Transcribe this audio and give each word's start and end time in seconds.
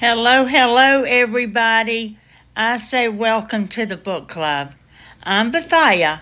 Hello, 0.00 0.44
hello, 0.44 1.02
everybody. 1.02 2.18
I 2.54 2.76
say 2.76 3.08
welcome 3.08 3.66
to 3.66 3.84
the 3.84 3.96
book 3.96 4.28
club. 4.28 4.74
I'm 5.24 5.50
Bithiah, 5.50 6.20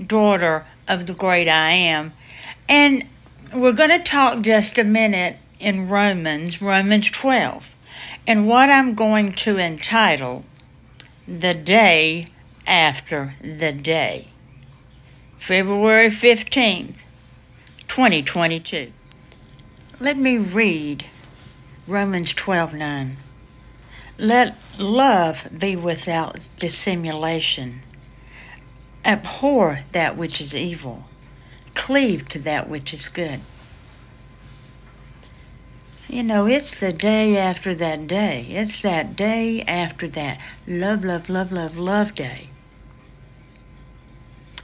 daughter 0.00 0.64
of 0.86 1.06
the 1.06 1.12
great 1.12 1.48
I 1.48 1.72
am, 1.72 2.12
and 2.68 3.04
we're 3.52 3.72
going 3.72 3.90
to 3.90 3.98
talk 3.98 4.42
just 4.42 4.78
a 4.78 4.84
minute 4.84 5.38
in 5.58 5.88
Romans, 5.88 6.62
Romans 6.62 7.10
12, 7.10 7.74
and 8.28 8.46
what 8.46 8.70
I'm 8.70 8.94
going 8.94 9.32
to 9.32 9.58
entitle 9.58 10.44
The 11.26 11.52
Day 11.52 12.28
After 12.64 13.34
the 13.42 13.72
Day, 13.72 14.28
February 15.36 16.10
15th, 16.10 17.02
2022. 17.88 18.92
Let 19.98 20.16
me 20.16 20.38
read 20.38 21.06
Romans 21.86 22.34
12 22.34 22.74
9. 22.74 23.16
Let 24.18 24.56
love 24.76 25.46
be 25.56 25.76
without 25.76 26.48
dissimulation. 26.58 27.82
Abhor 29.04 29.80
that 29.92 30.16
which 30.16 30.40
is 30.40 30.56
evil. 30.56 31.04
Cleave 31.74 32.28
to 32.30 32.40
that 32.40 32.68
which 32.68 32.92
is 32.92 33.08
good. 33.08 33.40
You 36.08 36.24
know, 36.24 36.46
it's 36.46 36.78
the 36.78 36.92
day 36.92 37.36
after 37.36 37.74
that 37.76 38.08
day. 38.08 38.46
It's 38.50 38.80
that 38.82 39.14
day 39.14 39.62
after 39.62 40.08
that. 40.08 40.40
Love, 40.66 41.04
love, 41.04 41.28
love, 41.28 41.52
love, 41.52 41.76
love 41.76 42.14
day. 42.16 42.48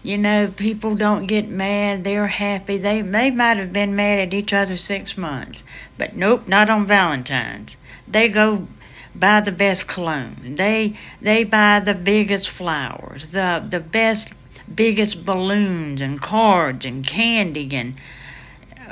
You 0.03 0.19
know, 0.19 0.49
people 0.49 0.97
don't 0.97 1.27
get 1.27 1.49
mad. 1.49 2.03
They're 2.03 2.27
happy. 2.27 2.77
They, 2.77 3.03
they 3.03 3.31
might 3.31 3.57
have 3.57 3.73
been 3.73 3.95
mad 3.95 4.19
at 4.19 4.35
each 4.35 4.53
other 4.53 4.77
six 4.77 5.17
months. 5.17 5.63
But 5.97 6.17
nope, 6.17 6.49
not 6.49 6.69
on 6.69 6.87
Valentine's. 6.87 7.77
They 8.09 8.29
go 8.29 8.67
buy 9.15 9.41
the 9.41 9.53
best 9.53 9.87
cologne. 9.87 10.57
They 10.57 10.97
they 11.21 11.45
buy 11.45 11.81
the 11.81 11.95
biggest 11.95 12.49
flowers, 12.49 13.29
the 13.29 13.65
the 13.69 13.81
best 13.81 14.33
biggest 14.75 15.25
balloons 15.25 16.01
and 16.01 16.21
cards 16.21 16.85
and 16.85 17.07
candy 17.07 17.69
and 17.77 17.95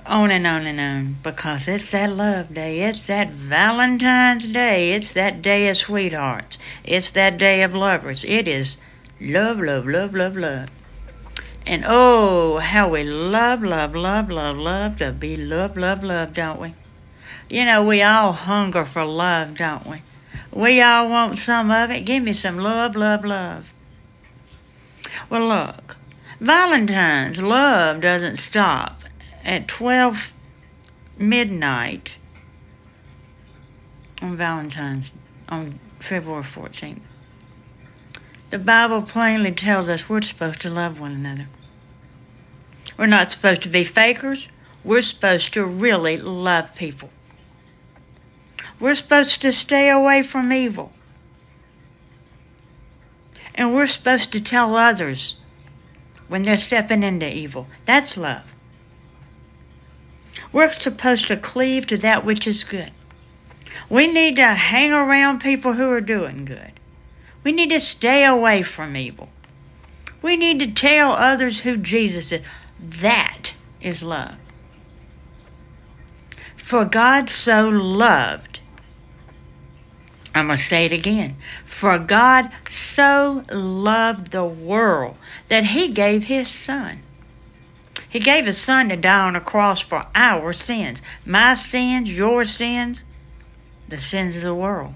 on 0.06 0.30
and 0.30 0.46
on 0.46 0.66
and 0.66 0.80
on 0.80 1.16
because 1.22 1.68
it's 1.68 1.90
that 1.90 2.12
love 2.12 2.54
day. 2.54 2.80
It's 2.80 3.06
that 3.06 3.30
Valentine's 3.30 4.46
Day. 4.46 4.92
It's 4.92 5.12
that 5.12 5.42
day 5.42 5.68
of 5.68 5.76
sweethearts. 5.76 6.58
It's 6.84 7.10
that 7.10 7.38
day 7.38 7.62
of 7.62 7.74
lovers. 7.74 8.24
It 8.24 8.46
is 8.48 8.76
love, 9.20 9.60
love, 9.60 9.86
love, 9.86 10.14
love, 10.14 10.36
love. 10.36 10.68
And 11.66 11.84
oh, 11.86 12.58
how 12.58 12.88
we 12.88 13.04
love, 13.04 13.62
love, 13.62 13.94
love, 13.94 14.30
love, 14.30 14.56
love 14.56 14.98
to 14.98 15.12
be 15.12 15.36
loved, 15.36 15.76
love, 15.76 16.02
love, 16.02 16.32
don't 16.32 16.60
we? 16.60 16.74
You 17.48 17.64
know, 17.64 17.84
we 17.84 18.02
all 18.02 18.32
hunger 18.32 18.84
for 18.84 19.04
love, 19.04 19.56
don't 19.58 19.86
we? 19.86 20.02
We 20.52 20.80
all 20.80 21.08
want 21.08 21.38
some 21.38 21.70
of 21.70 21.90
it. 21.90 22.04
Give 22.04 22.22
me 22.22 22.32
some 22.32 22.58
love, 22.58 22.96
love, 22.96 23.24
love. 23.24 23.72
Well, 25.28 25.46
look, 25.46 25.96
Valentine's 26.40 27.40
love 27.40 28.00
doesn't 28.00 28.36
stop 28.36 29.02
at 29.44 29.68
12 29.68 30.32
midnight 31.18 32.18
on 34.22 34.36
Valentine's, 34.36 35.12
on 35.48 35.78
February 35.98 36.42
14th. 36.42 37.00
The 38.50 38.58
Bible 38.58 39.02
plainly 39.02 39.52
tells 39.52 39.88
us 39.88 40.08
we're 40.08 40.22
supposed 40.22 40.60
to 40.62 40.70
love 40.70 40.98
one 40.98 41.12
another. 41.12 41.46
We're 42.98 43.06
not 43.06 43.30
supposed 43.30 43.62
to 43.62 43.68
be 43.68 43.84
fakers. 43.84 44.48
We're 44.82 45.02
supposed 45.02 45.54
to 45.54 45.64
really 45.64 46.16
love 46.16 46.74
people. 46.74 47.10
We're 48.80 48.96
supposed 48.96 49.40
to 49.42 49.52
stay 49.52 49.88
away 49.88 50.22
from 50.22 50.52
evil. 50.52 50.92
And 53.54 53.72
we're 53.72 53.86
supposed 53.86 54.32
to 54.32 54.40
tell 54.40 54.74
others 54.74 55.36
when 56.26 56.42
they're 56.42 56.56
stepping 56.56 57.04
into 57.04 57.32
evil. 57.32 57.68
That's 57.84 58.16
love. 58.16 58.52
We're 60.52 60.72
supposed 60.72 61.28
to 61.28 61.36
cleave 61.36 61.86
to 61.86 61.96
that 61.98 62.24
which 62.24 62.48
is 62.48 62.64
good. 62.64 62.90
We 63.88 64.12
need 64.12 64.36
to 64.36 64.46
hang 64.46 64.92
around 64.92 65.40
people 65.40 65.74
who 65.74 65.88
are 65.90 66.00
doing 66.00 66.44
good. 66.44 66.79
We 67.42 67.52
need 67.52 67.70
to 67.70 67.80
stay 67.80 68.24
away 68.24 68.62
from 68.62 68.96
evil. 68.96 69.28
We 70.22 70.36
need 70.36 70.58
to 70.60 70.70
tell 70.70 71.12
others 71.12 71.60
who 71.60 71.76
Jesus 71.76 72.32
is. 72.32 72.42
That 72.78 73.54
is 73.80 74.02
love. 74.02 74.36
For 76.56 76.84
God 76.84 77.28
so 77.28 77.68
loved, 77.68 78.60
I'm 80.34 80.46
going 80.46 80.56
to 80.56 80.62
say 80.62 80.84
it 80.84 80.92
again. 80.92 81.36
For 81.64 81.98
God 81.98 82.50
so 82.68 83.42
loved 83.50 84.30
the 84.30 84.44
world 84.44 85.18
that 85.48 85.64
he 85.64 85.88
gave 85.88 86.24
his 86.24 86.48
son. 86.48 87.00
He 88.08 88.20
gave 88.20 88.46
his 88.46 88.58
son 88.58 88.88
to 88.88 88.96
die 88.96 89.26
on 89.26 89.36
a 89.36 89.40
cross 89.40 89.80
for 89.80 90.06
our 90.14 90.52
sins. 90.52 91.02
My 91.24 91.54
sins, 91.54 92.16
your 92.16 92.44
sins, 92.44 93.04
the 93.88 93.98
sins 93.98 94.36
of 94.36 94.42
the 94.42 94.54
world. 94.54 94.94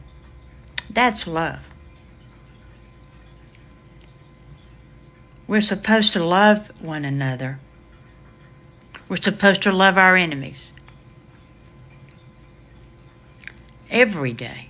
That's 0.91 1.26
love. 1.26 1.73
We're 5.47 5.60
supposed 5.60 6.12
to 6.15 6.25
love 6.25 6.71
one 6.81 7.05
another. 7.05 7.59
We're 9.09 9.16
supposed 9.16 9.62
to 9.62 9.72
love 9.72 9.99
our 9.99 10.16
enemies. 10.16 10.72
Every 13.91 14.32
day. 14.32 14.69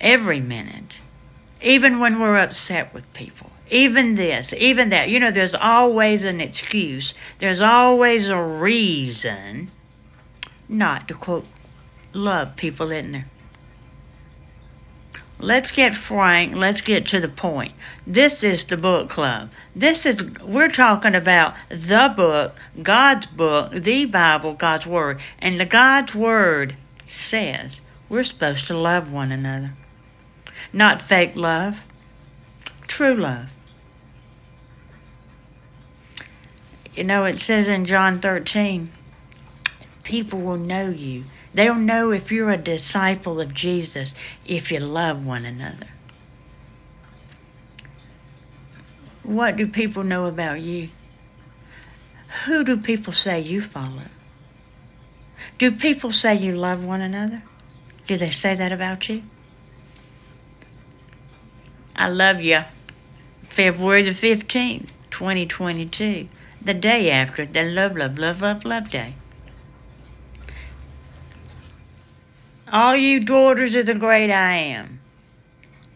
Every 0.00 0.40
minute. 0.40 1.00
Even 1.62 1.98
when 1.98 2.20
we're 2.20 2.38
upset 2.38 2.92
with 2.92 3.12
people. 3.14 3.50
Even 3.70 4.16
this, 4.16 4.52
even 4.52 4.88
that. 4.90 5.08
You 5.08 5.20
know, 5.20 5.30
there's 5.30 5.54
always 5.54 6.24
an 6.24 6.40
excuse. 6.40 7.14
There's 7.38 7.60
always 7.60 8.28
a 8.28 8.40
reason 8.40 9.70
not 10.68 11.08
to, 11.08 11.14
quote, 11.14 11.46
love 12.12 12.56
people, 12.56 12.90
isn't 12.90 13.12
there? 13.12 13.26
Let's 15.42 15.72
get 15.72 15.94
frank. 15.94 16.54
Let's 16.54 16.82
get 16.82 17.06
to 17.08 17.20
the 17.20 17.28
point. 17.28 17.72
This 18.06 18.44
is 18.44 18.64
the 18.64 18.76
book 18.76 19.08
club. 19.08 19.50
This 19.74 20.04
is, 20.04 20.38
we're 20.40 20.68
talking 20.68 21.14
about 21.14 21.54
the 21.70 22.12
book, 22.14 22.54
God's 22.82 23.26
book, 23.26 23.72
the 23.72 24.04
Bible, 24.04 24.52
God's 24.52 24.86
Word. 24.86 25.18
And 25.38 25.58
the 25.58 25.64
God's 25.64 26.14
Word 26.14 26.76
says 27.06 27.80
we're 28.08 28.24
supposed 28.24 28.66
to 28.66 28.76
love 28.76 29.12
one 29.12 29.32
another. 29.32 29.72
Not 30.72 31.00
fake 31.00 31.34
love, 31.34 31.84
true 32.86 33.14
love. 33.14 33.56
You 36.94 37.04
know, 37.04 37.24
it 37.24 37.40
says 37.40 37.68
in 37.68 37.86
John 37.86 38.20
13, 38.20 38.90
people 40.04 40.40
will 40.40 40.58
know 40.58 40.90
you 40.90 41.24
They'll 41.52 41.74
know 41.74 42.12
if 42.12 42.30
you're 42.30 42.50
a 42.50 42.56
disciple 42.56 43.40
of 43.40 43.54
Jesus 43.54 44.14
if 44.46 44.70
you 44.70 44.80
love 44.80 45.26
one 45.26 45.44
another. 45.44 45.88
What 49.22 49.56
do 49.56 49.66
people 49.66 50.04
know 50.04 50.26
about 50.26 50.60
you? 50.60 50.90
Who 52.44 52.64
do 52.64 52.76
people 52.76 53.12
say 53.12 53.40
you 53.40 53.60
follow? 53.60 54.08
Do 55.58 55.70
people 55.72 56.10
say 56.10 56.34
you 56.36 56.56
love 56.56 56.84
one 56.84 57.00
another? 57.00 57.42
Do 58.06 58.16
they 58.16 58.30
say 58.30 58.54
that 58.54 58.72
about 58.72 59.08
you? 59.08 59.22
I 61.96 62.08
love 62.08 62.40
you. 62.40 62.62
February 63.42 64.02
the 64.02 64.10
15th, 64.10 64.90
2022, 65.10 66.28
the 66.62 66.74
day 66.74 67.10
after 67.10 67.44
the 67.44 67.62
Love, 67.62 67.96
Love, 67.96 68.18
Love, 68.18 68.40
Love, 68.40 68.64
Love 68.64 68.90
Day. 68.90 69.14
All 72.72 72.94
you 72.94 73.18
daughters 73.18 73.74
of 73.74 73.86
the 73.86 73.94
great 73.94 74.30
I 74.30 74.52
am, 74.52 75.00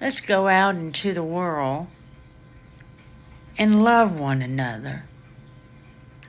let's 0.01 0.21
go 0.21 0.49
out 0.49 0.75
into 0.75 1.15
the 1.15 1.23
world 1.23 1.87
and 3.57 3.85
love 3.85 4.19
one 4.19 4.43
another 4.43 5.05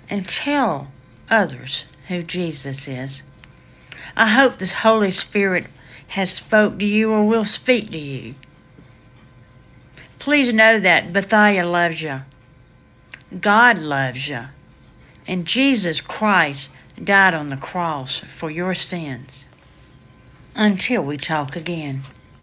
and 0.08 0.30
tell 0.30 0.92
others 1.32 1.86
who 2.10 2.22
Jesus 2.22 2.88
is. 2.88 3.24
I 4.16 4.28
hope 4.28 4.58
the 4.58 4.68
Holy 4.68 5.10
Spirit 5.10 5.66
has 6.10 6.32
spoke 6.32 6.78
to 6.78 6.86
you 6.86 7.12
or 7.12 7.28
will 7.28 7.44
speak 7.44 7.90
to 7.92 7.98
you. 7.98 8.36
Please 10.20 10.54
know 10.54 10.80
that 10.80 11.12
Bithiah 11.12 11.68
loves 11.68 12.04
you. 12.04 12.22
God 13.42 13.80
loves 13.80 14.30
you. 14.30 14.42
And 15.28 15.48
Jesus 15.48 16.02
Christ 16.02 16.70
died 17.04 17.34
on 17.34 17.48
the 17.48 17.58
cross 17.58 18.20
for 18.20 18.52
your 18.52 18.76
sins. 18.76 19.48
Until 20.58 21.04
we 21.04 21.18
talk 21.18 21.58
again. 21.58 22.04